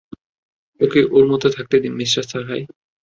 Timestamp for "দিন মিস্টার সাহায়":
1.83-2.63